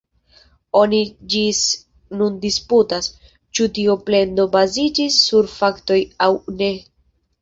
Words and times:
Oni 0.77 1.01
ĝis 1.33 1.59
nun 2.21 2.39
disputas, 2.45 3.11
ĉu 3.59 3.67
tio 3.77 3.97
plendo 4.09 4.47
baziĝis 4.57 5.23
sur 5.29 5.55
faktoj 5.59 6.01
aŭ 6.29 6.33
ne. 6.63 6.73